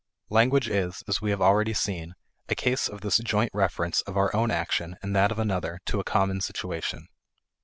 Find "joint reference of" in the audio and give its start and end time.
3.19-4.17